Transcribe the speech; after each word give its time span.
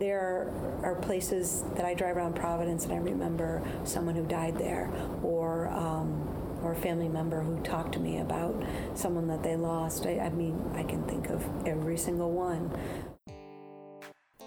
There 0.00 0.52
are 0.82 0.96
places 0.96 1.62
that 1.76 1.84
I 1.84 1.94
drive 1.94 2.16
around 2.16 2.34
Providence 2.34 2.82
and 2.82 2.92
I 2.94 2.96
remember 2.96 3.62
someone 3.84 4.16
who 4.16 4.26
died 4.26 4.58
there, 4.58 4.90
or 5.22 5.68
um, 5.68 6.28
or 6.64 6.72
a 6.72 6.76
family 6.76 7.08
member 7.08 7.40
who 7.40 7.60
talked 7.62 7.92
to 7.92 8.00
me 8.00 8.18
about 8.18 8.60
someone 8.94 9.28
that 9.28 9.44
they 9.44 9.54
lost. 9.54 10.04
I, 10.04 10.18
I 10.18 10.30
mean, 10.30 10.60
I 10.74 10.82
can 10.82 11.04
think 11.04 11.28
of 11.28 11.44
every 11.64 11.96
single 11.96 12.32
one. 12.32 12.76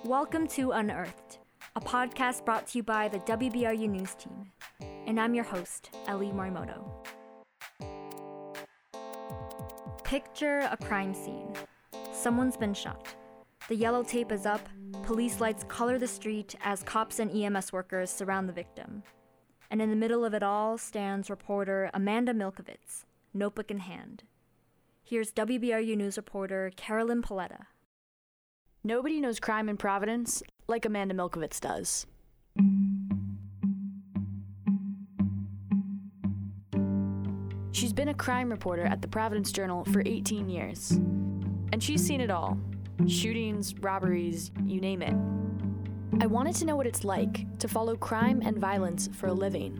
Welcome 0.03 0.47
to 0.49 0.71
Unearthed, 0.71 1.37
a 1.77 1.79
podcast 1.79 2.43
brought 2.43 2.67
to 2.67 2.79
you 2.79 2.83
by 2.83 3.07
the 3.07 3.19
WBRU 3.19 3.87
News 3.89 4.15
Team. 4.15 4.51
And 5.05 5.17
I'm 5.17 5.33
your 5.33 5.45
host, 5.45 5.95
Ellie 6.07 6.33
Morimoto. 6.33 6.83
Picture 10.03 10.67
a 10.69 10.75
crime 10.75 11.13
scene. 11.13 11.53
Someone's 12.11 12.57
been 12.57 12.73
shot. 12.73 13.15
The 13.67 13.75
yellow 13.75 14.03
tape 14.03 14.31
is 14.31 14.45
up, 14.45 14.67
police 15.03 15.41
lights 15.41 15.65
color 15.67 15.97
the 15.97 16.07
street 16.07 16.55
as 16.63 16.83
cops 16.83 17.19
and 17.19 17.31
EMS 17.31 17.73
workers 17.73 18.09
surround 18.09 18.47
the 18.47 18.53
victim 18.53 19.03
and 19.69 19.81
in 19.81 19.89
the 19.89 19.95
middle 19.95 20.23
of 20.23 20.33
it 20.33 20.43
all 20.43 20.77
stands 20.77 21.29
reporter 21.29 21.89
Amanda 21.93 22.33
Milkovits, 22.33 23.03
notebook 23.33 23.71
in 23.71 23.79
hand. 23.79 24.23
Here's 25.03 25.31
WBRU 25.31 25.95
News 25.95 26.17
reporter 26.17 26.71
Carolyn 26.75 27.21
Paletta. 27.21 27.65
Nobody 28.83 29.19
knows 29.19 29.39
crime 29.39 29.69
in 29.69 29.77
Providence 29.77 30.41
like 30.67 30.85
Amanda 30.85 31.13
Milkovits 31.13 31.59
does. 31.59 32.05
She's 37.71 37.93
been 37.93 38.09
a 38.09 38.13
crime 38.13 38.49
reporter 38.49 38.85
at 38.85 39.01
the 39.01 39.07
Providence 39.07 39.51
Journal 39.51 39.85
for 39.85 40.01
18 40.05 40.49
years. 40.49 40.91
And 41.71 41.83
she's 41.83 42.05
seen 42.05 42.21
it 42.21 42.31
all 42.31 42.57
shootings, 43.05 43.75
robberies, 43.75 44.51
you 44.65 44.81
name 44.81 45.01
it. 45.01 45.13
I 46.21 46.25
wanted 46.25 46.55
to 46.55 46.65
know 46.65 46.75
what 46.75 46.87
it's 46.87 47.03
like 47.03 47.57
to 47.59 47.67
follow 47.67 47.95
crime 47.95 48.41
and 48.43 48.57
violence 48.57 49.07
for 49.13 49.27
a 49.27 49.33
living, 49.33 49.77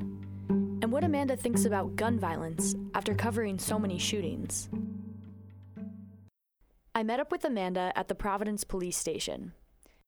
and 0.81 0.91
what 0.91 1.03
Amanda 1.03 1.35
thinks 1.35 1.65
about 1.65 1.95
gun 1.95 2.19
violence 2.19 2.75
after 2.93 3.15
covering 3.15 3.57
so 3.57 3.79
many 3.79 3.97
shootings. 3.97 4.69
I 6.93 7.03
met 7.03 7.19
up 7.19 7.31
with 7.31 7.43
Amanda 7.43 7.91
at 7.95 8.07
the 8.07 8.15
Providence 8.15 8.63
Police 8.63 8.97
Station. 8.97 9.53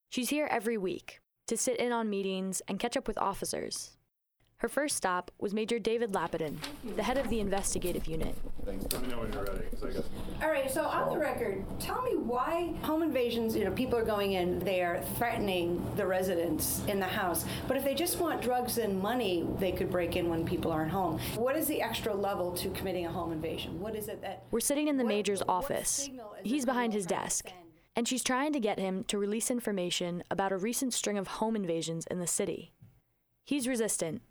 She's 0.09 0.29
here 0.29 0.47
every 0.49 0.77
week 0.77 1.19
to 1.47 1.57
sit 1.57 1.77
in 1.77 1.91
on 1.91 2.09
meetings 2.09 2.61
and 2.67 2.79
catch 2.79 2.95
up 2.97 3.07
with 3.07 3.17
officers. 3.17 3.97
Her 4.57 4.67
first 4.67 4.97
stop 4.97 5.31
was 5.39 5.53
Major 5.53 5.79
David 5.79 6.11
Lapidin, 6.11 6.57
the 6.95 7.03
head 7.03 7.17
of 7.17 7.29
the 7.29 7.39
investigative 7.39 8.07
unit. 8.07 8.35
Thanks. 8.65 8.85
Let 8.91 9.01
me 9.01 9.07
know 9.07 9.19
when 9.19 9.31
you're 9.31 9.45
ready. 9.45 9.65
'cause 9.71 9.83
I 9.83 9.91
got 9.93 10.05
All 10.41 10.49
right, 10.49 10.71
so 10.71 10.83
on 10.85 11.09
the 11.09 11.17
record, 11.19 11.65
tell 11.79 12.01
me 12.01 12.15
why 12.15 12.73
home 12.83 13.03
invasions, 13.03 13.57
you 13.57 13.65
know, 13.65 13.71
people 13.71 13.99
are 13.99 14.05
going 14.05 14.33
in, 14.33 14.59
they're 14.59 15.03
threatening 15.17 15.85
the 15.97 16.05
residents 16.05 16.81
in 16.87 16.97
the 16.97 17.05
house. 17.05 17.43
But 17.67 17.75
if 17.75 17.83
they 17.83 17.93
just 17.93 18.19
want 18.19 18.41
drugs 18.41 18.77
and 18.77 19.01
money, 19.01 19.45
they 19.59 19.73
could 19.73 19.91
break 19.91 20.15
in 20.15 20.29
when 20.29 20.45
people 20.45 20.71
aren't 20.71 20.91
home. 20.91 21.19
What 21.35 21.57
is 21.57 21.67
the 21.67 21.81
extra 21.81 22.13
level 22.13 22.53
to 22.53 22.69
committing 22.69 23.05
a 23.05 23.11
home 23.11 23.33
invasion? 23.33 23.81
What 23.81 23.95
is 23.97 24.07
it 24.07 24.21
that. 24.21 24.43
We're 24.49 24.61
sitting 24.61 24.87
in 24.87 24.95
the 24.97 25.03
what- 25.03 25.09
major's 25.09 25.39
what 25.39 25.49
office. 25.49 26.09
He's 26.43 26.65
behind 26.65 26.93
his 26.93 27.05
desk, 27.05 27.51
and 27.97 28.07
she's 28.07 28.23
trying 28.23 28.53
to 28.53 28.61
get 28.61 28.79
him 28.79 29.03
to 29.05 29.17
release 29.17 29.51
information 29.51 30.23
about 30.31 30.53
a 30.53 30.57
recent 30.57 30.93
string 30.93 31.17
of 31.17 31.27
home 31.27 31.57
invasions 31.57 32.07
in 32.07 32.19
the 32.19 32.27
city. 32.27 32.71
He's 33.43 33.67
resistant, 33.67 34.21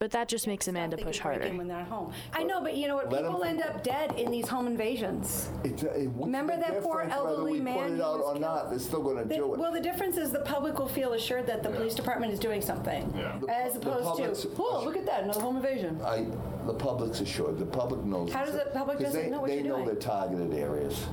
but 0.00 0.10
that 0.10 0.28
just 0.28 0.46
makes 0.46 0.66
Amanda 0.68 0.96
They 0.96 1.04
push 1.04 1.18
harder. 1.18 1.48
when 1.50 1.68
they're 1.68 1.78
at 1.78 1.86
home. 1.86 2.12
I 2.32 2.42
know, 2.42 2.60
but 2.60 2.76
you 2.76 2.88
know 2.88 2.96
what? 2.96 3.10
Let 3.10 3.24
'em- 3.24 3.30
People 3.30 3.44
end 3.44 3.62
up 3.62 3.82
dead 3.84 4.12
in 4.18 4.30
these 4.30 4.48
home 4.48 4.66
invasions. 4.66 5.50
It's 5.62 5.82
a- 5.84 6.00
it- 6.02 6.08
what's 6.10 6.26
Remember 6.26 6.56
the 6.56 6.62
that 6.62 6.82
poor 6.82 7.02
difference 7.04 7.14
whether 7.22 7.28
elderly 7.28 7.52
we 7.52 7.60
man 7.60 7.74
put 7.78 7.86
it 7.92 7.96
who 7.96 8.02
out 8.02 8.18
was 8.18 8.26
or 8.26 8.32
killed? 8.32 8.40
not? 8.40 8.70
They're 8.70 8.78
still 8.80 9.02
going 9.02 9.16
to 9.18 9.24
The- 9.24 9.34
do 9.36 9.54
it. 9.54 9.58
well, 9.60 9.72
the 9.72 9.80
difference 9.80 10.16
is 10.16 10.32
the 10.32 10.40
public 10.40 10.78
will 10.78 10.88
feel 10.88 11.12
assured 11.12 11.46
that 11.46 11.62
the 11.62 11.70
police 11.70 11.94
department 11.94 12.32
is 12.32 12.40
doing 12.40 12.60
something, 12.60 13.12
Yeah. 13.16 13.38
The 13.40 13.48
as 13.48 13.72
pu- 13.74 13.80
the 13.80 13.90
opposed 13.90 14.04
public's- 14.04 14.42
to, 14.42 14.50
oh, 14.58 14.82
look 14.84 14.96
at 14.96 15.06
that, 15.06 15.22
another 15.24 15.40
home 15.40 15.56
invasion. 15.56 16.00
I, 16.04 16.26
the 16.66 16.74
public's 16.74 17.20
assured. 17.20 17.58
The 17.58 17.66
public 17.66 18.02
knows. 18.04 18.32
How 18.32 18.44
does 18.44 18.54
the 18.54 18.70
public 18.74 18.98
'cause 18.98 19.06
doesn't 19.06 19.22
they, 19.22 19.30
know 19.30 19.40
what 19.40 19.48
they 19.48 19.54
you're 19.60 19.64
know 19.64 19.74
doing? 19.76 19.86
their 19.86 19.94
targeted 19.94 20.52
areas. 20.54 21.06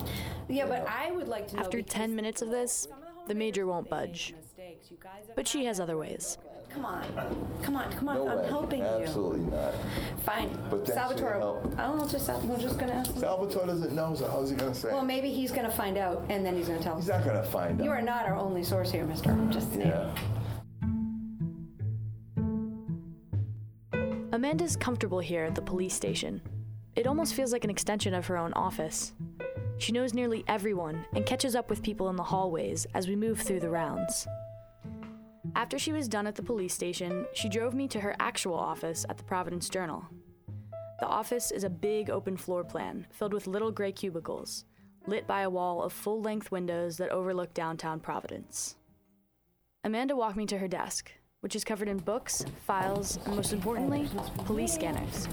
Yeah, 0.50 0.66
but 0.66 0.86
I 0.88 1.12
would 1.12 1.28
like 1.28 1.48
to 1.50 1.56
know. 1.56 1.62
After 1.62 1.78
because 1.78 1.94
10 1.94 2.16
minutes 2.16 2.42
of 2.42 2.50
this, 2.50 2.88
some 2.90 3.00
the 3.28 3.36
major 3.36 3.66
won't 3.68 3.90
budge. 3.90 4.34
mistakes. 4.36 4.90
You 4.92 4.98
guys 5.00 5.28
have 5.28 5.36
But 5.36 5.48
she 5.48 5.66
has 5.66 5.80
other 5.80 5.98
ways. 5.98 6.38
Come 6.74 6.86
on, 6.86 7.04
come 7.62 7.76
on, 7.76 7.92
come 7.92 8.10
on. 8.10 8.16
No 8.16 8.28
I'm 8.30 8.38
way. 8.40 8.48
helping 8.48 8.80
you. 8.80 8.86
Absolutely 8.86 9.40
not. 9.52 9.74
Fine. 10.24 10.50
But 10.70 10.70
thanks 10.70 10.70
for 10.70 10.76
your 10.78 10.86
Salvatore. 10.96 11.40
help. 11.40 11.80
I'll 11.80 12.08
just. 12.08 12.30
We're 12.44 12.58
just 12.58 12.80
gonna 12.80 12.94
ask 12.94 13.12
him. 13.14 13.20
Salvatore 13.20 13.66
doesn't 13.66 13.94
know, 13.94 14.16
so 14.16 14.30
how's 14.30 14.50
he 14.50 14.56
going 14.56 14.72
to 14.72 14.78
say? 14.80 14.90
Well, 14.90 15.04
maybe 15.04 15.30
he's 15.32 15.52
gonna 15.52 15.70
find 15.72 15.98
out, 15.98 16.24
and 16.30 16.46
then 16.46 16.56
he's 16.56 16.68
gonna 16.68 16.82
tell 16.82 16.94
us. 16.94 17.04
He's 17.04 17.10
not 17.10 17.26
going 17.26 17.36
to 17.36 17.44
find 17.44 17.80
out. 17.80 17.84
You 17.84 17.92
are 17.92 18.02
not 18.02 18.26
our 18.26 18.36
only 18.36 18.64
source 18.64 18.90
here, 18.92 19.06
Mister. 19.06 19.32
I'm 19.32 19.52
just 19.52 19.74
saying. 19.74 19.88
Yeah. 19.88 20.16
Amanda's 24.34 24.78
comfortable 24.78 25.20
here 25.20 25.44
at 25.44 25.56
the 25.56 25.62
police 25.62 25.94
station. 25.94 26.42
It 26.96 27.06
almost 27.06 27.34
feels 27.34 27.52
like 27.52 27.66
an 27.66 27.70
extension 27.70 28.14
of 28.14 28.26
her 28.28 28.38
own 28.38 28.54
office. 28.54 29.14
She 29.78 29.92
knows 29.92 30.14
nearly 30.14 30.46
everyone 30.48 31.06
and 31.14 31.26
catches 31.26 31.56
up 31.56 31.70
with 31.70 31.84
people 31.84 32.10
in 32.10 32.16
the 32.16 32.24
hallways 32.24 32.86
as 32.94 33.08
we 33.08 33.16
move 33.16 33.40
through 33.42 33.60
the 33.60 33.70
rounds. 33.70 34.26
After 35.62 35.78
she 35.78 35.94
was 35.94 36.08
done 36.08 36.26
at 36.26 36.34
the 36.34 36.42
police 36.42 36.74
station, 36.74 37.28
she 37.36 37.48
drove 37.48 37.76
me 37.76 37.88
to 37.90 38.00
her 38.00 38.16
actual 38.20 38.56
office 38.56 39.06
at 39.08 39.20
the 39.20 39.24
Providence 39.24 39.70
Journal. 39.70 40.04
The 41.00 41.06
office 41.06 41.52
is 41.52 41.64
a 41.64 41.70
big 41.70 42.10
open 42.10 42.36
floor 42.36 42.64
plan 42.64 43.06
filled 43.12 43.32
with 43.32 43.46
little 43.46 43.70
gray 43.70 43.92
cubicles, 43.92 44.66
lit 45.06 45.28
by 45.28 45.42
a 45.42 45.52
wall 45.52 45.84
of 45.84 45.94
full 45.94 46.20
length 46.20 46.52
windows 46.52 46.98
that 46.98 47.12
overlook 47.12 47.54
downtown 47.54 48.00
Providence. 48.00 48.76
Amanda 49.84 50.16
walked 50.16 50.36
me 50.36 50.48
to 50.48 50.58
her 50.58 50.68
desk, 50.68 51.12
which 51.42 51.56
is 51.56 51.64
covered 51.64 51.90
in 51.90 51.98
books, 51.98 52.44
files, 52.66 53.20
and 53.28 53.36
most 53.36 53.54
importantly, 53.54 54.10
police 54.46 54.74
scanners. 54.74 55.28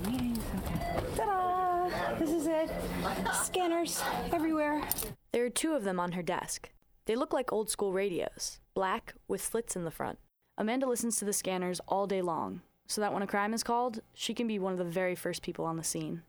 Ta-da! 1.17 2.19
This 2.19 2.33
is 2.33 2.47
it. 2.47 2.71
Scanners 3.33 4.03
everywhere. 4.31 4.87
There 5.33 5.47
are 5.47 5.51
two 5.51 5.73
of 5.73 5.85
them 5.85 5.99
on 5.99 6.13
her 6.13 6.23
desk. 6.23 6.69
They 7.07 7.17
look 7.17 7.33
like 7.33 7.51
old 7.51 7.71
school 7.71 7.95
radios, 7.95 8.61
black 8.79 9.15
with 9.27 9.43
slits 9.43 9.75
in 9.75 9.83
the 9.83 9.91
front. 9.91 10.21
Amanda 10.57 10.87
listens 10.87 11.17
to 11.19 11.25
the 11.25 11.33
scanners 11.33 11.81
all 11.89 12.07
day 12.07 12.23
long, 12.23 12.61
so 12.87 13.01
that 13.01 13.13
when 13.13 13.25
a 13.25 13.27
crime 13.27 13.53
is 13.53 13.65
called, 13.65 13.99
she 14.15 14.33
can 14.33 14.47
be 14.47 14.61
one 14.61 14.71
of 14.71 14.79
the 14.79 14.85
very 14.85 15.17
first 15.17 15.43
people 15.43 15.65
on 15.65 15.77
the 15.77 15.83
scene. 15.83 16.23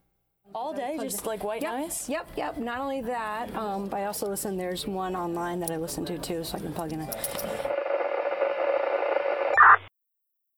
All 0.56 0.74
day, 0.74 0.98
just 1.00 1.28
like 1.28 1.44
white 1.44 1.62
Yep, 1.62 1.72
noise? 1.80 2.10
yep, 2.10 2.28
yep. 2.36 2.58
Not 2.58 2.80
only 2.80 3.02
that, 3.02 3.54
um, 3.56 3.88
but 3.88 3.98
I 3.98 4.06
also 4.06 4.28
listen. 4.28 4.58
There's 4.58 4.88
one 4.88 5.16
online 5.16 5.60
that 5.60 5.70
I 5.70 5.78
listen 5.78 6.06
to 6.06 6.18
too, 6.18 6.44
so 6.44 6.58
I 6.58 6.62
can 6.62 6.74
plug 6.74 6.92
in 6.92 7.02
it. 7.02 7.16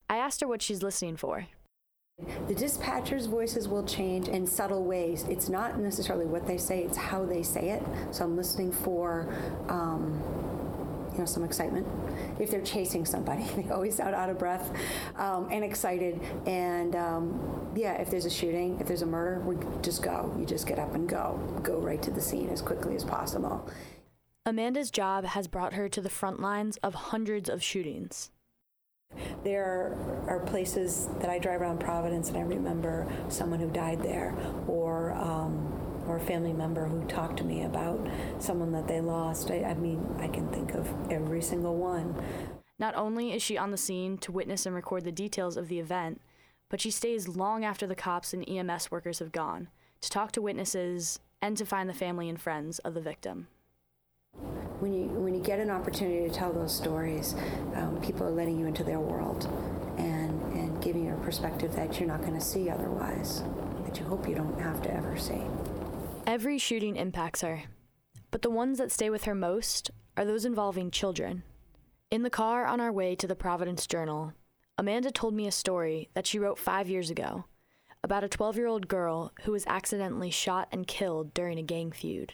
I 0.10 0.16
asked 0.16 0.40
her 0.40 0.48
what 0.48 0.62
she's 0.62 0.82
listening 0.82 1.18
for. 1.18 1.46
The 2.48 2.56
dispatchers' 2.56 3.28
voices 3.28 3.68
will 3.68 3.84
change 3.84 4.30
in 4.30 4.48
subtle 4.48 4.86
ways. 4.86 5.26
It's 5.28 5.50
not 5.50 5.78
necessarily 5.78 6.26
what 6.26 6.48
they 6.48 6.58
say; 6.58 6.84
it's 6.84 6.96
how 6.96 7.26
they 7.26 7.44
say 7.44 7.72
it. 7.72 7.84
So 8.12 8.24
I'm 8.24 8.38
listening 8.38 8.72
for, 8.72 9.28
um, 9.68 10.22
you 11.14 11.20
know, 11.20 11.26
some 11.26 11.44
excitement. 11.44 11.88
If 12.40 12.52
they're 12.52 12.62
chasing 12.62 13.06
somebody, 13.06 13.44
they 13.56 13.70
always 13.70 13.96
sound 13.96 14.16
out 14.16 14.30
of 14.30 14.40
breath 14.40 14.72
um, 15.16 15.48
and 15.52 15.64
excited. 15.64 16.20
And 16.46 16.96
um, 16.96 17.72
yeah, 17.76 17.94
if 17.94 18.10
there's 18.10 18.26
a 18.26 18.30
shooting, 18.30 18.80
if 18.80 18.88
there's 18.88 19.02
a 19.02 19.08
murder, 19.08 19.42
we 19.42 19.58
just 19.82 20.02
go. 20.02 20.34
You 20.38 20.46
just 20.46 20.68
get 20.68 20.80
up 20.80 20.96
and 20.96 21.08
go. 21.08 21.40
Go 21.64 21.80
right 21.80 22.02
to 22.02 22.12
the 22.12 22.22
scene 22.22 22.50
as 22.50 22.62
quickly 22.62 22.96
as 22.96 23.04
possible. 23.04 23.70
Amanda's 24.46 24.90
job 24.90 25.26
has 25.26 25.48
brought 25.48 25.74
her 25.74 25.88
to 25.90 26.02
the 26.02 26.10
front 26.10 26.40
lines 26.40 26.78
of 26.78 26.96
hundreds 26.96 27.48
of 27.48 27.62
shootings. 27.62 28.32
There 29.44 29.98
are 30.28 30.40
places 30.40 31.10
that 31.20 31.30
I 31.30 31.38
drive 31.38 31.62
around 31.62 31.80
Providence 31.80 32.30
and 32.30 32.38
I 32.38 32.42
remember 32.42 33.08
someone 33.30 33.60
who 33.60 33.70
died 33.70 34.02
there 34.02 34.36
or 34.68 35.12
um, 35.14 35.71
or 36.08 36.18
a 36.18 36.20
family 36.20 36.54
member 36.54 36.86
who 36.86 37.04
talked 37.06 37.38
to 37.38 37.44
me 37.44 37.64
about 37.64 38.06
someone 38.40 38.72
that 38.72 38.88
they 38.88 39.02
lost. 39.02 39.52
I, 39.52 39.64
I 39.64 39.74
mean, 39.76 40.16
I 40.20 40.28
can 40.28 40.48
think 40.50 40.74
of 40.74 40.88
every 41.12 41.42
single 41.42 41.76
one. 41.76 42.16
Not 42.80 42.96
only 42.96 43.32
is 43.34 43.44
she 43.44 43.58
on 43.58 43.72
the 43.72 43.78
scene 43.78 44.18
to 44.20 44.32
witness 44.32 44.66
and 44.66 44.74
record 44.74 45.04
the 45.04 45.12
details 45.12 45.56
of 45.56 45.68
the 45.68 45.80
event, 45.80 46.20
but 46.70 46.82
she 46.82 46.90
stays 46.90 47.28
long 47.28 47.64
after 47.64 47.86
the 47.86 47.96
cops 47.96 48.34
and 48.34 48.48
EMS 48.48 48.90
workers 48.90 49.20
have 49.20 49.32
gone 49.32 49.68
to 50.02 50.10
talk 50.10 50.32
to 50.32 50.42
witnesses 50.42 51.20
and 51.42 51.58
to 51.58 51.66
find 51.66 51.90
the 51.90 51.94
family 51.94 52.30
and 52.30 52.42
friends 52.42 52.80
of 52.80 52.94
the 52.94 53.02
victim. 53.02 53.48
When 54.80 54.94
you 54.94 55.06
when 55.10 55.36
you 55.36 55.42
get 55.42 55.60
an 55.60 55.70
opportunity 55.70 56.28
to 56.28 56.34
tell 56.34 56.52
those 56.52 56.76
stories, 56.76 57.36
um, 57.76 58.00
people 58.02 58.26
are 58.26 58.32
letting 58.32 58.60
you 58.60 58.66
into 58.66 58.84
their 58.84 59.00
world 59.00 59.48
and 59.98 60.42
and 60.54 60.82
giving 60.82 61.06
you 61.06 61.14
a 61.14 61.18
perspective 61.18 61.76
that 61.76 62.00
you're 62.00 62.08
not 62.08 62.22
going 62.22 62.34
to 62.34 62.42
see 62.42 62.70
otherwise, 62.70 63.44
that 63.86 64.00
you 64.00 64.06
hope 64.06 64.28
you 64.28 64.34
don't 64.34 64.60
have 64.60 64.82
to 64.82 64.94
ever 64.94 65.16
see. 65.18 65.42
Every 66.28 66.60
shooting 66.60 66.98
impacts 66.98 67.42
her, 67.42 67.64
but 68.30 68.44
the 68.44 68.50
ones 68.50 68.78
that 68.78 68.92
stay 68.92 69.10
with 69.10 69.24
her 69.24 69.34
most 69.34 69.90
are 70.16 70.24
those 70.24 70.46
involving 70.46 70.92
children. 70.92 71.44
In 72.12 72.22
the 72.22 72.30
car 72.30 72.66
on 72.66 72.80
our 72.80 72.92
way 72.92 73.16
to 73.16 73.28
the 73.28 73.36
Providence 73.36 73.88
Journal, 73.88 74.34
Amanda 74.78 75.12
told 75.12 75.34
me 75.34 75.48
a 75.48 75.52
story 75.52 76.10
that 76.14 76.28
she 76.28 76.38
wrote 76.38 76.60
five 76.60 76.88
years 76.88 77.10
ago 77.10 77.46
about 78.04 78.24
a 78.24 78.30
12 78.30 78.56
year 78.58 78.68
old 78.68 78.88
girl 78.88 79.32
who 79.44 79.52
was 79.52 79.66
accidentally 79.66 80.30
shot 80.30 80.68
and 80.72 80.88
killed 80.88 81.34
during 81.34 81.58
a 81.58 81.64
gang 81.64 81.92
feud. 81.92 82.34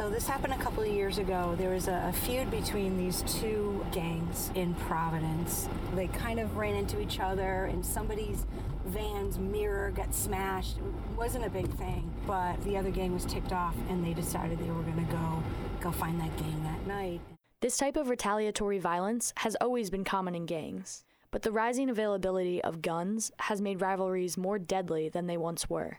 So 0.00 0.08
this 0.08 0.26
happened 0.26 0.54
a 0.54 0.58
couple 0.58 0.82
of 0.82 0.88
years 0.88 1.18
ago. 1.18 1.56
There 1.58 1.70
was 1.70 1.88
a, 1.88 2.04
a, 2.06 2.12
feud 2.12 2.50
between 2.50 2.96
these 2.96 3.22
two 3.40 3.84
gangs 3.90 4.50
in 4.54 4.72
Providence. 4.74 5.68
They 5.94 6.06
kind 6.06 6.38
of 6.38 6.56
ran 6.56 6.76
into 6.76 7.00
each 7.00 7.18
other, 7.18 7.64
and 7.64 7.84
somebody's 7.84 8.46
van's 8.86 9.38
mirror 9.38 9.90
got 9.90 10.14
smashed. 10.14 10.78
It 10.78 11.18
wasn't 11.18 11.44
a 11.44 11.50
big 11.50 11.68
thing, 11.74 12.10
but 12.26 12.62
the 12.64 12.76
other 12.76 12.90
gang 12.90 13.12
was 13.12 13.24
ticked 13.24 13.52
off, 13.52 13.74
and 13.88 14.02
they 14.02 14.14
decided 14.14 14.58
they 14.58 14.70
were 14.70 14.82
going 14.84 15.04
to 15.04 15.12
go 15.12 15.42
go 15.80 15.90
find 15.90 16.20
that 16.20 16.34
gang 16.36 16.62
that 16.62 16.86
night. 16.86 17.20
This 17.60 17.76
type 17.76 17.96
of 17.96 18.08
retaliatory 18.08 18.78
violence 18.78 19.32
has 19.38 19.56
always 19.60 19.90
been 19.90 20.04
common 20.04 20.34
in 20.34 20.46
gangs, 20.46 21.04
but 21.30 21.42
the 21.42 21.52
rising 21.52 21.90
availability 21.90 22.62
of 22.62 22.80
guns 22.80 23.32
has 23.40 23.60
made 23.60 23.80
rivalries 23.80 24.38
more 24.38 24.58
deadly 24.58 25.08
than 25.08 25.26
they 25.26 25.36
once 25.36 25.68
were 25.68 25.98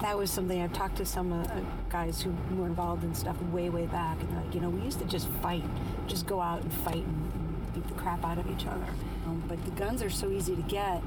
that 0.00 0.16
was 0.16 0.30
something 0.30 0.60
I've 0.60 0.72
talked 0.72 0.96
to 0.96 1.06
some 1.06 1.32
uh, 1.32 1.46
guys 1.88 2.22
who 2.22 2.34
were 2.56 2.66
involved 2.66 3.04
in 3.04 3.14
stuff 3.14 3.40
way, 3.44 3.70
way 3.70 3.86
back, 3.86 4.20
and 4.20 4.36
like, 4.36 4.54
you 4.54 4.60
know, 4.60 4.68
we 4.68 4.80
used 4.82 4.98
to 4.98 5.04
just 5.06 5.28
fight, 5.42 5.64
just 6.06 6.26
go 6.26 6.40
out 6.40 6.62
and 6.62 6.72
fight 6.72 7.04
and, 7.04 7.32
and 7.32 7.74
beat 7.74 7.86
the 7.88 7.94
crap 7.94 8.24
out 8.24 8.38
of 8.38 8.50
each 8.50 8.66
other. 8.66 8.86
Um, 9.26 9.42
but 9.48 9.62
the 9.64 9.70
guns 9.72 10.02
are 10.02 10.10
so 10.10 10.30
easy 10.30 10.54
to 10.54 10.62
get, 10.62 11.02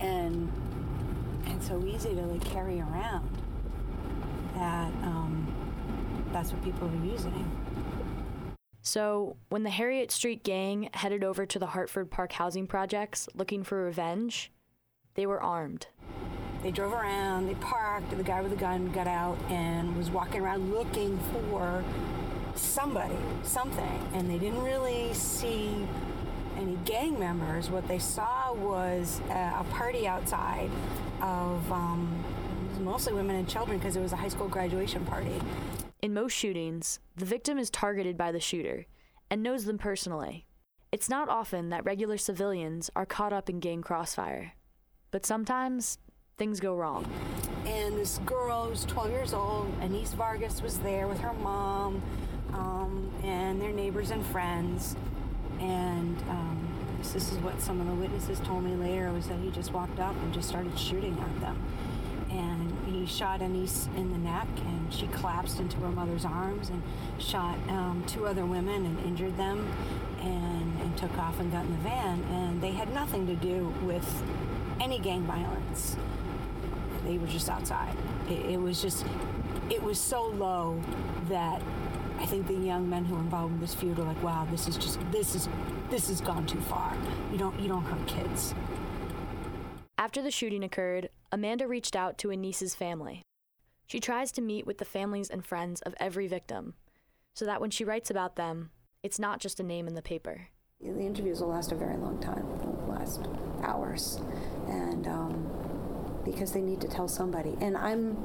and 0.00 0.50
and 1.46 1.62
so 1.62 1.84
easy 1.84 2.14
to 2.14 2.22
like 2.22 2.44
carry 2.44 2.80
around 2.80 3.28
that 4.54 4.92
um, 5.02 5.46
that's 6.32 6.52
what 6.52 6.62
people 6.62 6.88
are 6.88 7.06
using. 7.06 7.50
So, 8.82 9.36
when 9.50 9.62
the 9.62 9.70
Harriet 9.70 10.10
Street 10.10 10.42
gang 10.42 10.88
headed 10.94 11.22
over 11.22 11.44
to 11.44 11.58
the 11.58 11.66
Hartford 11.66 12.10
Park 12.10 12.32
housing 12.32 12.66
projects 12.66 13.28
looking 13.34 13.62
for 13.62 13.84
revenge, 13.84 14.50
they 15.14 15.26
were 15.26 15.40
armed. 15.40 15.86
They 16.62 16.70
drove 16.70 16.92
around, 16.92 17.48
they 17.48 17.54
parked, 17.54 18.16
the 18.16 18.22
guy 18.22 18.42
with 18.42 18.50
the 18.50 18.56
gun 18.56 18.90
got 18.92 19.06
out 19.06 19.38
and 19.48 19.96
was 19.96 20.10
walking 20.10 20.42
around 20.42 20.72
looking 20.74 21.18
for 21.32 21.82
somebody, 22.54 23.16
something, 23.42 24.08
and 24.12 24.28
they 24.28 24.38
didn't 24.38 24.62
really 24.62 25.14
see 25.14 25.86
any 26.58 26.76
gang 26.84 27.18
members. 27.18 27.70
What 27.70 27.88
they 27.88 27.98
saw 27.98 28.52
was 28.52 29.20
a, 29.30 29.64
party 29.70 30.06
outside 30.06 30.70
of 31.22 31.72
um, 31.72 32.22
mostly 32.80 33.14
women 33.14 33.36
and 33.36 33.48
children 33.48 33.78
because 33.78 33.96
it 33.96 34.00
was 34.00 34.12
a 34.12 34.16
high 34.16 34.28
school 34.28 34.48
graduation 34.48 35.04
party. 35.06 35.40
In 36.02 36.12
most 36.12 36.32
shootings, 36.32 36.98
the 37.16 37.24
victim 37.24 37.58
is 37.58 37.70
targeted 37.70 38.16
by 38.16 38.32
the 38.32 38.40
shooter 38.40 38.86
and 39.30 39.42
knows 39.42 39.64
them 39.64 39.78
personally. 39.78 40.46
It's 40.92 41.08
not 41.08 41.28
often 41.28 41.70
that 41.70 41.84
regular 41.84 42.18
civilians 42.18 42.90
are 42.96 43.06
caught 43.06 43.32
up 43.32 43.48
in 43.48 43.60
gang 43.60 43.80
crossfire, 43.80 44.52
but 45.10 45.24
sometimes 45.24 45.98
things 46.40 46.58
go 46.58 46.74
wrong. 46.74 47.04
And 47.66 47.98
this 47.98 48.16
girl 48.24 48.64
who's 48.64 48.86
12 48.86 49.10
years 49.10 49.34
old, 49.34 49.78
Aynis 49.82 50.14
Vargas, 50.14 50.62
was 50.62 50.78
there 50.78 51.06
with 51.06 51.20
her 51.20 51.34
mom 51.34 52.00
um, 52.54 53.10
and 53.22 53.60
their 53.60 53.72
neighbors 53.72 54.10
and 54.10 54.24
friends. 54.24 54.96
And 55.60 56.16
um, 56.30 56.96
this 57.02 57.30
is 57.30 57.36
what 57.40 57.60
some 57.60 57.78
of 57.78 57.86
the 57.86 57.92
witnesses 57.92 58.40
told 58.40 58.64
me 58.64 58.74
later 58.74 59.12
was 59.12 59.28
that 59.28 59.38
he 59.40 59.50
just 59.50 59.74
walked 59.74 60.00
up 60.00 60.16
and 60.22 60.32
just 60.32 60.48
started 60.48 60.78
shooting 60.78 61.14
at 61.18 61.40
them. 61.42 61.62
And 62.30 62.74
he 62.86 63.04
shot 63.04 63.40
Aynis 63.40 63.94
in 63.94 64.10
the 64.10 64.18
neck, 64.18 64.48
and 64.64 64.94
she 64.94 65.08
collapsed 65.08 65.60
into 65.60 65.76
her 65.80 65.90
mother's 65.90 66.24
arms 66.24 66.70
and 66.70 66.82
shot 67.18 67.58
um, 67.68 68.02
two 68.06 68.26
other 68.26 68.46
women 68.46 68.86
and 68.86 68.98
injured 69.00 69.36
them 69.36 69.70
and, 70.22 70.80
and 70.80 70.96
took 70.96 71.18
off 71.18 71.38
and 71.38 71.52
got 71.52 71.66
in 71.66 71.72
the 71.72 71.82
van. 71.82 72.22
And 72.30 72.62
they 72.62 72.70
had 72.70 72.94
nothing 72.94 73.26
to 73.26 73.34
do 73.34 73.74
with 73.82 74.22
any 74.80 74.98
gang 74.98 75.24
violence 75.24 75.96
they 77.10 77.18
were 77.18 77.26
just 77.26 77.48
outside. 77.48 77.96
It, 78.28 78.52
it 78.52 78.60
was 78.60 78.80
just, 78.80 79.04
it 79.68 79.82
was 79.82 79.98
so 79.98 80.26
low 80.26 80.80
that 81.28 81.60
I 82.20 82.26
think 82.26 82.46
the 82.46 82.54
young 82.54 82.88
men 82.88 83.04
who 83.04 83.14
were 83.14 83.20
involved 83.20 83.54
in 83.54 83.60
this 83.60 83.74
feud 83.74 83.98
are 83.98 84.04
like, 84.04 84.22
wow, 84.22 84.46
this 84.50 84.68
is 84.68 84.76
just, 84.76 85.00
this 85.10 85.34
is, 85.34 85.48
this 85.90 86.08
has 86.08 86.20
gone 86.20 86.46
too 86.46 86.60
far. 86.60 86.96
You 87.32 87.38
don't, 87.38 87.58
you 87.58 87.68
don't 87.68 87.82
hurt 87.82 88.06
kids. 88.06 88.54
After 89.98 90.22
the 90.22 90.30
shooting 90.30 90.62
occurred, 90.62 91.10
Amanda 91.32 91.66
reached 91.66 91.96
out 91.96 92.16
to 92.18 92.28
Aynis's 92.28 92.74
family. 92.74 93.22
She 93.86 93.98
tries 93.98 94.30
to 94.32 94.40
meet 94.40 94.66
with 94.66 94.78
the 94.78 94.84
families 94.84 95.30
and 95.30 95.44
friends 95.44 95.80
of 95.80 95.94
every 95.98 96.28
victim 96.28 96.74
so 97.34 97.44
that 97.44 97.60
when 97.60 97.70
she 97.70 97.84
writes 97.84 98.10
about 98.10 98.36
them, 98.36 98.70
it's 99.02 99.18
not 99.18 99.40
just 99.40 99.58
a 99.58 99.64
name 99.64 99.88
in 99.88 99.94
the 99.94 100.02
paper. 100.02 100.48
The 100.80 101.00
interviews 101.00 101.40
will 101.40 101.48
last 101.48 101.72
a 101.72 101.74
very 101.74 101.96
long 101.96 102.20
time, 102.20 102.46
last 102.88 103.26
hours. 103.62 104.20
And 104.68 105.06
um, 105.06 105.50
because 106.24 106.52
they 106.52 106.60
need 106.60 106.80
to 106.80 106.88
tell 106.88 107.08
somebody. 107.08 107.56
And 107.60 107.76
I'm 107.76 108.16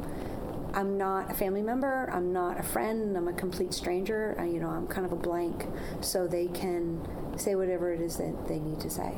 I'm 0.74 0.98
not 0.98 1.32
a 1.32 1.34
family 1.34 1.62
member. 1.62 2.10
I'm 2.12 2.34
not 2.34 2.60
a 2.60 2.64
friend. 2.64 3.16
I'm 3.16 3.30
a 3.30 3.34
complete 3.34 3.74
stranger. 3.74 4.36
I, 4.38 4.46
you 4.46 4.60
know, 4.60 4.70
I'm 4.70 4.88
kind 4.88 5.06
of 5.06 5.14
a 5.14 5.16
blank, 5.16 5.68
so 6.02 6.28
they 6.28 6.48
can 6.48 7.00
say 7.38 7.56
whatever 7.56 7.94
it 7.94 8.02
is 8.02 8.18
that 8.18 8.48
they 8.48 8.60
need 8.60 8.82
to 8.82 8.90
say. 8.90 9.14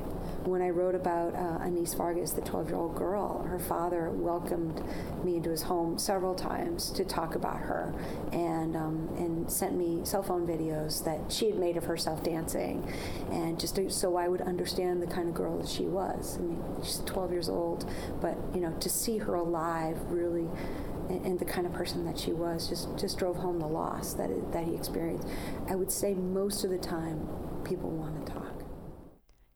When 0.48 0.62
I 0.62 0.70
wrote 0.70 0.96
about 0.96 1.36
uh, 1.36 1.60
Aynis 1.66 1.94
Vargas, 1.98 2.32
the 2.32 2.40
12 2.40 2.70
year 2.70 2.78
old 2.78 2.96
girl, 2.96 3.44
her 3.44 3.60
father 3.60 4.12
welcomed 4.12 4.82
me 5.22 5.36
into 5.36 5.50
his 5.50 5.62
home 5.62 6.00
several 6.00 6.34
times 6.34 6.90
to 6.92 7.04
talk 7.04 7.36
about 7.36 7.58
her 7.58 7.94
and, 8.32 8.78
um, 8.78 9.10
and 9.18 9.52
sent 9.52 9.76
me 9.76 10.06
cell 10.06 10.24
phone 10.24 10.48
videos 10.48 11.04
that 11.04 11.30
she 11.30 11.48
had 11.48 11.60
made 11.60 11.76
of 11.76 11.84
herself 11.84 12.24
dancing. 12.24 12.90
And 13.30 13.60
just 13.60 13.76
to, 13.76 13.90
so 13.90 14.16
I 14.16 14.30
would 14.30 14.40
understand 14.40 15.02
the 15.02 15.08
kind 15.08 15.28
of 15.28 15.36
girl 15.36 15.58
that 15.58 15.68
she 15.68 15.84
was. 15.84 16.38
I 16.38 16.44
mean, 16.44 16.64
she's 16.82 17.00
12 17.00 17.32
years 17.34 17.50
old, 17.50 17.84
but, 18.22 18.38
you 18.54 18.62
know, 18.62 18.72
to 18.80 18.90
see 18.90 19.18
her 19.18 19.36
alive 19.36 19.98
really 20.08 20.48
and, 21.10 21.38
the 21.40 21.46
kind 21.46 21.68
of 21.68 21.74
person 21.74 22.06
that 22.06 22.18
she 22.18 22.32
was 22.32 22.70
just, 22.70 22.88
just 22.98 23.18
drove 23.18 23.36
home 23.36 23.60
the 23.60 23.68
loss 23.68 24.14
that, 24.14 24.30
it, 24.30 24.54
that 24.54 24.64
he 24.64 24.76
experienced. 24.76 25.28
I 25.70 25.76
would 25.76 25.92
say 25.92 26.14
most 26.14 26.64
of 26.64 26.70
the 26.70 26.78
time 26.78 27.28
people 27.66 27.90
want 27.90 28.26
to 28.26 28.32
talk. 28.32 28.57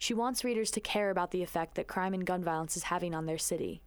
She 0.01 0.15
wants 0.15 0.43
readers 0.43 0.71
to 0.71 0.79
care 0.79 1.11
about 1.11 1.29
the 1.29 1.43
effect 1.43 1.75
that 1.75 1.85
crime 1.87 2.15
and 2.15 2.25
gun 2.25 2.43
violence 2.43 2.75
is 2.75 2.85
having 2.85 3.13
on 3.13 3.27
their 3.27 3.37
city, 3.37 3.83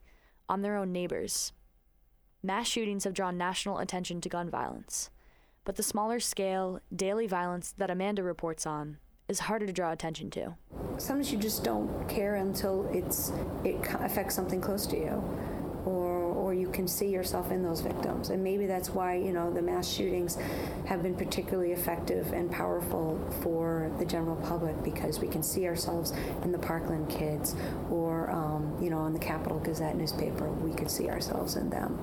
on 0.47 0.61
their 0.61 0.77
own 0.77 0.93
neighbors. 0.93 1.51
Mass 2.41 2.69
shootings 2.69 3.03
have 3.03 3.13
drawn 3.13 3.37
national 3.37 3.79
attention 3.79 4.21
to 4.21 4.29
gun 4.29 4.49
violence, 4.49 5.09
but 5.65 5.75
the 5.75 5.83
smaller 5.83 6.21
scale, 6.21 6.79
daily 6.95 7.27
violence 7.27 7.73
that 7.77 7.89
Amanda 7.89 8.23
reports 8.23 8.65
on 8.65 8.97
is 9.27 9.39
harder 9.39 9.65
to 9.65 9.73
draw 9.73 9.91
attention 9.91 10.29
to. 10.29 10.55
Sometimes 10.97 11.33
you 11.33 11.37
just 11.37 11.65
don't 11.65 12.07
care 12.07 12.35
until 12.35 12.87
it's 12.93 13.33
it 13.65 13.75
affects 13.99 14.35
something 14.35 14.61
close 14.61 14.87
to 14.87 14.97
you 14.97 15.21
you 16.65 16.71
can 16.71 16.87
see 16.87 17.09
yourself 17.09 17.51
in 17.51 17.61
those 17.61 17.81
victims. 17.81 18.29
And 18.29 18.43
maybe 18.43 18.65
that's 18.65 18.89
why, 18.89 19.15
you 19.15 19.31
know, 19.31 19.53
the 19.53 19.61
mass 19.61 19.87
shootings 19.87 20.37
have 20.85 21.03
been 21.03 21.15
particularly 21.15 21.73
effective 21.73 22.33
and 22.33 22.51
powerful 22.51 23.19
for 23.41 23.91
the 23.99 24.05
general 24.05 24.35
public 24.37 24.83
because 24.83 25.19
we 25.19 25.27
can 25.27 25.43
see 25.43 25.67
ourselves 25.67 26.11
in 26.43 26.51
the 26.51 26.57
Parkland 26.57 27.07
kids 27.09 27.55
or, 27.91 28.31
um, 28.31 28.75
you 28.81 28.89
know, 28.89 29.05
in 29.05 29.13
the 29.13 29.19
Capital 29.19 29.59
Gazette 29.59 29.95
newspaper, 29.95 30.49
we 30.49 30.73
could 30.73 30.89
see 30.89 31.07
ourselves 31.07 31.55
in 31.55 31.69
them. 31.69 31.99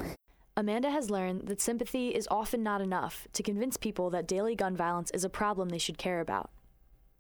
Amanda 0.57 0.91
has 0.91 1.11
learned 1.11 1.49
that 1.49 1.61
sympathy 1.61 2.11
is 2.11 2.29
often 2.31 2.63
not 2.63 2.81
enough 2.81 3.27
to 3.33 3.43
convince 3.43 3.77
people 3.77 4.11
that 4.11 4.29
daily 4.29 4.55
gun 4.55 4.77
violence 4.77 5.11
is 5.13 5.25
a 5.25 5.29
problem 5.29 5.71
they 5.71 5.79
should 5.79 5.99
care 5.99 6.21
about. 6.21 6.51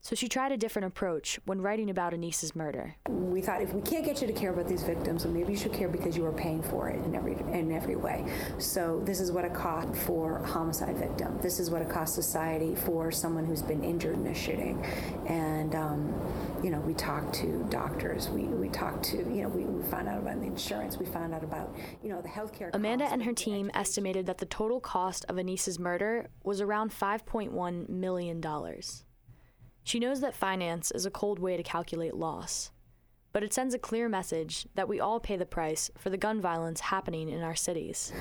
So 0.02 0.16
she 0.16 0.28
tried 0.28 0.50
a 0.50 0.56
different 0.56 0.86
approach 0.86 1.38
when 1.44 1.60
writing 1.60 1.88
about 1.88 2.12
Aynis's 2.12 2.56
murder. 2.56 2.96
We 3.08 3.40
thought 3.40 3.62
if 3.62 3.72
we 3.72 3.80
can't 3.82 4.04
get 4.04 4.20
you 4.20 4.26
to 4.26 4.32
care 4.32 4.52
about 4.52 4.66
these 4.66 4.82
victims, 4.82 5.22
then 5.22 5.32
maybe 5.32 5.52
you 5.52 5.56
should 5.58 5.72
care 5.72 5.86
because 5.86 6.16
you 6.16 6.26
are 6.26 6.32
paying 6.32 6.60
for 6.60 6.88
it 6.88 7.04
in 7.04 7.14
every 7.14 7.34
in 7.52 7.70
every 7.70 7.94
way. 7.94 8.24
So 8.58 9.00
this 9.04 9.20
is 9.20 9.30
what 9.30 9.44
it 9.44 9.54
cost 9.54 9.94
for 9.94 10.38
a 10.38 10.46
homicide 10.46 10.96
victim. 10.96 11.38
This 11.40 11.60
is 11.60 11.70
what 11.70 11.82
it 11.82 11.88
costs 11.88 12.16
society 12.16 12.74
for 12.74 13.12
someone 13.12 13.44
who's 13.44 13.62
been 13.62 13.84
injured 13.84 14.16
in 14.16 14.26
a 14.26 14.34
shooting. 14.34 14.84
And 15.28 15.76
um, 15.76 16.20
you 16.64 16.70
know, 16.70 16.80
we 16.80 16.94
talked 16.94 17.32
to 17.36 17.64
doctors. 17.70 18.28
We 18.28 18.42
we 18.42 18.70
talked 18.70 19.04
to 19.10 19.18
you 19.18 19.42
know 19.42 19.48
we, 19.50 19.62
we 19.62 19.88
found 19.88 20.08
out 20.08 20.18
about 20.18 20.40
the 20.40 20.46
insurance. 20.46 20.98
We 20.98 21.06
found 21.06 21.32
out 21.32 21.44
about 21.44 21.76
you 22.02 22.08
know 22.08 22.20
the 22.20 22.28
healthcare. 22.28 22.70
Amanda 22.74 23.04
and 23.04 23.22
her 23.22 23.32
team 23.32 23.70
estimated 23.72 24.26
that 24.26 24.38
the 24.38 24.46
total 24.46 24.80
cost 24.80 25.24
of 25.28 25.36
Aynis's 25.36 25.78
murder 25.78 26.26
was 26.42 26.60
around 26.60 26.90
5.1 26.90 27.88
million 27.88 28.40
dollars. 28.40 29.04
She 29.84 29.98
knows 29.98 30.20
that 30.20 30.34
finance 30.34 30.90
is 30.92 31.06
a 31.06 31.10
cold 31.10 31.38
way 31.38 31.56
to 31.56 31.62
calculate 31.62 32.14
loss, 32.14 32.70
but 33.32 33.42
it 33.42 33.52
sends 33.52 33.74
a 33.74 33.78
clear 33.78 34.08
message 34.08 34.66
that 34.74 34.88
we 34.88 35.00
all 35.00 35.18
pay 35.18 35.36
the 35.36 35.44
price 35.44 35.90
for 35.98 36.08
the 36.08 36.16
gun 36.16 36.40
violence 36.40 36.80
happening 36.80 37.28
in 37.28 37.42
our 37.42 37.56
cities. 37.56 38.12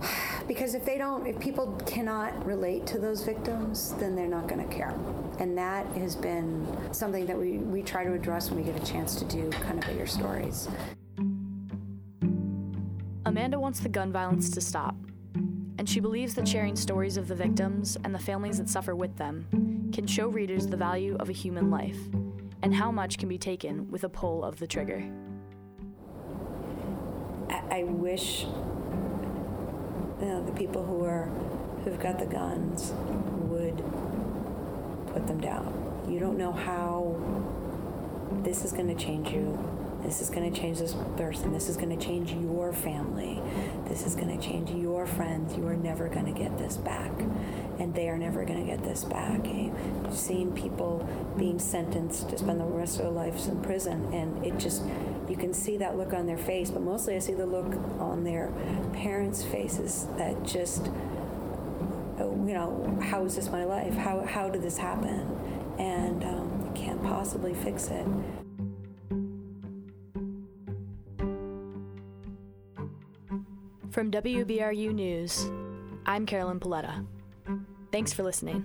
Because 0.46 0.76
if 0.76 0.84
they 0.84 0.96
don't, 0.96 1.26
if 1.26 1.40
people 1.40 1.76
cannot 1.86 2.46
relate 2.46 2.86
to 2.86 3.00
those 3.00 3.24
victims, 3.24 3.94
then 3.94 4.14
they're 4.14 4.28
not 4.28 4.46
going 4.46 4.64
to 4.64 4.72
care. 4.72 4.94
And 5.40 5.58
that 5.58 5.84
has 5.96 6.14
been 6.14 6.64
something 6.92 7.26
that 7.26 7.36
we, 7.36 7.58
we 7.58 7.82
try 7.82 8.04
to 8.04 8.12
address 8.12 8.48
when 8.48 8.64
we 8.64 8.70
get 8.70 8.80
a 8.80 8.86
chance 8.86 9.16
to 9.16 9.24
do 9.24 9.50
kind 9.50 9.76
of 9.76 9.84
bigger 9.88 10.06
stories. 10.06 10.68
Amanda 13.24 13.58
wants 13.58 13.80
the 13.80 13.88
gun 13.88 14.12
violence 14.12 14.50
to 14.50 14.60
stop, 14.60 14.94
and 15.78 15.88
she 15.88 15.98
believes 15.98 16.34
that 16.34 16.46
sharing 16.46 16.76
stories 16.76 17.16
of 17.16 17.26
the 17.26 17.34
victims 17.34 17.98
and 18.04 18.14
the 18.14 18.20
families 18.20 18.58
that 18.58 18.68
suffer 18.68 18.94
with 18.94 19.16
them 19.16 19.75
can 19.92 20.06
show 20.06 20.28
readers 20.28 20.66
the 20.66 20.76
value 20.76 21.16
of 21.20 21.28
a 21.28 21.32
human 21.32 21.70
life 21.70 21.98
and 22.62 22.74
how 22.74 22.90
much 22.90 23.18
can 23.18 23.28
be 23.28 23.38
taken 23.38 23.90
with 23.90 24.04
a 24.04 24.08
pull 24.08 24.44
of 24.44 24.58
the 24.58 24.66
trigger. 24.66 25.04
I, 27.70 27.84
wish 27.84 28.42
you 30.20 30.26
know, 30.26 30.44
the 30.44 30.52
people 30.52 30.84
who 30.84 31.04
are 31.04 31.26
who've 31.84 32.00
got 32.00 32.18
the 32.18 32.26
guns 32.26 32.92
would 33.48 33.76
put 35.12 35.26
them 35.26 35.40
down. 35.40 36.04
You 36.08 36.18
don't 36.18 36.38
know 36.38 36.52
how 36.52 37.16
this 38.42 38.64
is 38.64 38.72
going 38.72 38.88
to 38.88 38.94
change 38.94 39.28
you. 39.30 39.75
This 40.06 40.20
is 40.20 40.30
going 40.30 40.52
to 40.52 40.60
change 40.60 40.78
this 40.78 40.94
person. 41.16 41.52
This 41.52 41.68
is 41.68 41.76
going 41.76 41.96
to 41.96 42.02
change 42.02 42.32
your 42.32 42.72
family. 42.72 43.42
This 43.88 44.06
is 44.06 44.14
going 44.14 44.28
to 44.28 44.42
change 44.42 44.70
your 44.70 45.04
friends. 45.04 45.56
You 45.56 45.66
are 45.66 45.74
never 45.74 46.08
going 46.08 46.32
to 46.32 46.38
get 46.38 46.56
this 46.58 46.76
back. 46.76 47.10
And 47.80 47.92
they 47.92 48.08
are 48.08 48.16
never 48.16 48.44
going 48.44 48.64
to 48.64 48.70
get 48.70 48.84
this 48.84 49.02
back. 49.02 49.44
Seen 50.12 50.52
people 50.52 51.08
being 51.36 51.58
sentenced 51.58 52.30
to 52.30 52.38
spend 52.38 52.60
the 52.60 52.64
rest 52.64 53.00
of 53.00 53.06
their 53.06 53.10
lives 53.10 53.48
in 53.48 53.60
prison, 53.62 54.14
and 54.14 54.46
it 54.46 54.56
just, 54.58 54.84
you 55.28 55.36
can 55.36 55.52
see 55.52 55.76
that 55.78 55.98
look 55.98 56.12
on 56.12 56.26
their 56.26 56.38
face, 56.38 56.70
but 56.70 56.82
mostly 56.82 57.16
I 57.16 57.18
see 57.18 57.34
the 57.34 57.44
look 57.44 57.74
on 58.00 58.22
their 58.22 58.52
parents' 58.92 59.42
faces 59.42 60.06
that 60.18 60.44
just, 60.44 60.86
oh, 62.20 62.44
you 62.46 62.54
know, 62.54 62.96
how 63.02 63.24
is 63.24 63.34
this 63.34 63.50
my 63.50 63.64
life? 63.64 63.94
How, 63.94 64.24
how 64.24 64.48
did 64.48 64.62
this 64.62 64.78
happen? 64.78 65.74
And 65.78 66.22
um, 66.22 66.72
can't 66.76 67.02
possibly 67.02 67.54
fix 67.54 67.88
it. 67.88 68.06
From 73.96 74.10
WBRU 74.10 74.92
News, 74.92 75.48
I'm 76.04 76.26
Carolyn 76.26 76.60
Paletta. 76.60 77.06
Thanks 77.90 78.12
for 78.12 78.24
listening. 78.24 78.62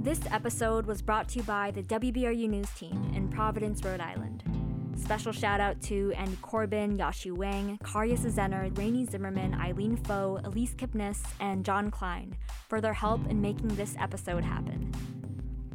This 0.00 0.20
episode 0.30 0.86
was 0.86 1.02
brought 1.02 1.28
to 1.28 1.40
you 1.40 1.42
by 1.42 1.72
the 1.72 1.82
WBRU 1.82 2.48
News 2.48 2.70
team 2.70 3.12
in 3.14 3.28
Providence, 3.28 3.84
Rhode 3.84 4.00
Island. 4.00 4.33
Special 5.04 5.32
shout 5.32 5.60
out 5.60 5.82
to 5.82 6.14
Andy 6.16 6.38
Corbin, 6.40 6.96
Yashi 6.96 7.30
Wang, 7.30 7.78
Karya 7.84 8.16
Zener, 8.16 8.76
Rainey 8.78 9.04
Zimmerman, 9.04 9.52
Eileen 9.52 9.98
Foe, 9.98 10.40
Elise 10.44 10.74
Kipnis, 10.74 11.20
and 11.40 11.62
John 11.62 11.90
Klein 11.90 12.34
for 12.70 12.80
their 12.80 12.94
help 12.94 13.20
in 13.28 13.42
making 13.42 13.68
this 13.68 13.94
episode 14.00 14.42
happen. 14.42 14.90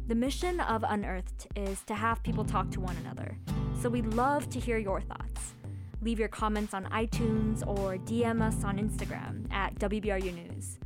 The 0.08 0.16
mission 0.16 0.58
of 0.58 0.82
Unearthed 0.82 1.46
is 1.54 1.82
to 1.82 1.94
have 1.94 2.24
people 2.24 2.44
talk 2.44 2.72
to 2.72 2.80
one 2.80 2.96
another, 2.96 3.38
so 3.80 3.88
we'd 3.88 4.14
love 4.14 4.50
to 4.50 4.58
hear 4.58 4.78
your 4.78 5.00
thoughts. 5.00 5.54
Leave 6.02 6.18
your 6.18 6.28
comments 6.28 6.74
on 6.74 6.86
iTunes 6.86 7.64
or 7.64 7.98
DM 7.98 8.42
us 8.42 8.64
on 8.64 8.78
Instagram 8.78 9.50
at 9.52 9.76
WBRU 9.76 10.34
News. 10.34 10.80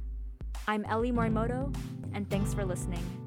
I'm 0.68 0.84
Ellie 0.84 1.12
Morimoto, 1.12 1.74
and 2.12 2.28
thanks 2.28 2.52
for 2.52 2.66
listening 2.66 3.23